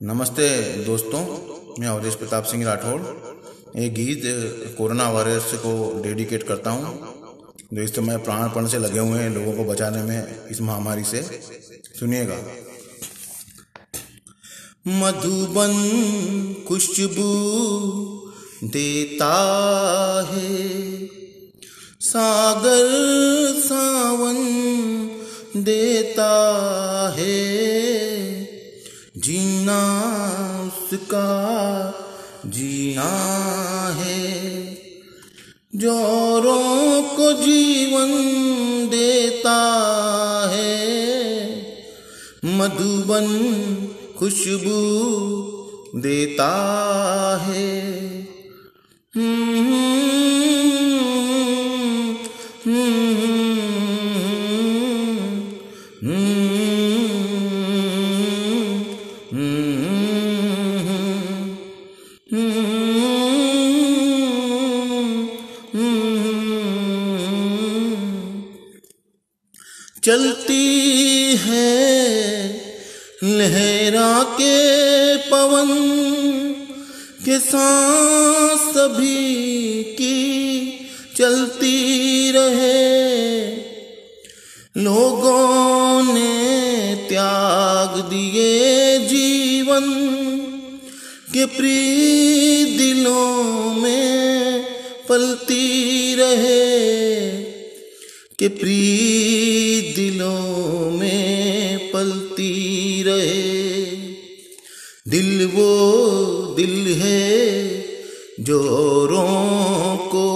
[0.00, 0.46] नमस्ते
[0.84, 1.20] दोस्तों,
[1.80, 3.00] मैं अवधेश प्रताप सिंह राठौड़
[3.80, 4.22] ये गीत
[4.78, 6.90] कोरोना वायरस को डेडिकेट करता हूँ।
[7.72, 11.22] जो इस समय प्राणपण से लगे हुए हैं लोगों को बचाने में इस महामारी से।
[12.00, 12.36] सुनिएगा।
[15.00, 15.72] मधुबन
[16.68, 17.30] खुशबू
[18.64, 19.32] देता
[20.30, 21.06] है,
[22.02, 22.86] सागर
[23.60, 24.44] सावन
[25.56, 26.32] देता
[30.66, 31.28] उसका
[32.46, 33.36] जीना
[33.96, 34.46] है।
[35.76, 38.10] जोरों को जीवन
[38.90, 39.62] देता
[40.54, 40.96] है।
[42.44, 43.26] मधुबन
[44.18, 44.96] खुशबू
[46.00, 46.50] देता
[47.42, 47.96] है।
[70.06, 71.80] चलती है
[73.24, 75.68] लहरा के पवन
[77.24, 80.18] के सांस सभी की
[81.16, 83.46] चलती रहे।
[84.82, 89.92] लोगों ने त्याग दिए जीवन
[91.34, 91.78] के प्री
[92.78, 94.62] दिलों में
[95.08, 96.66] पलती रहे।
[98.38, 99.25] के प्री
[99.96, 103.82] दिलों में पलती रहे।
[105.08, 105.70] दिल वो
[106.56, 107.56] दिल है
[108.40, 110.26] जोरों को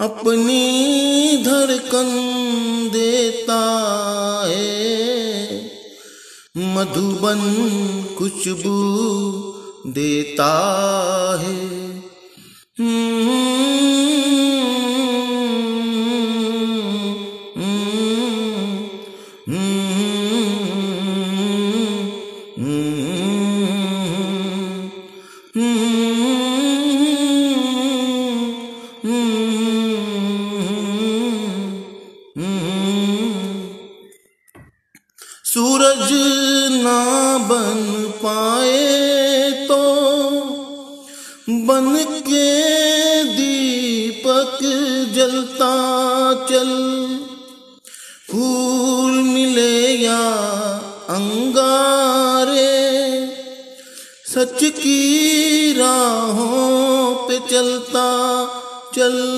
[0.00, 0.62] अपनी
[1.36, 2.10] धड़कन
[2.92, 3.62] देता
[4.48, 5.52] है।
[6.58, 7.40] मधुबन
[8.18, 8.76] खुशबू
[9.86, 10.52] देता
[11.42, 11.82] है।
[35.44, 36.10] सूरज
[36.84, 37.00] ना
[37.48, 37.80] बन
[38.22, 39.82] पाए तो
[41.66, 41.96] बन
[42.28, 42.50] के
[43.24, 44.58] दीपक
[45.14, 45.74] जलता
[46.50, 46.70] चल।
[48.30, 50.22] फूल मिले या
[51.08, 52.70] अंगारे,
[54.26, 58.08] सच की राहों पे चलता
[58.96, 59.32] चल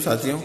[0.00, 0.38] साथियों